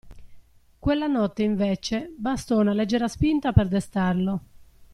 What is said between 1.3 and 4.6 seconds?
invece, bastò una leggera spinta per destarlo.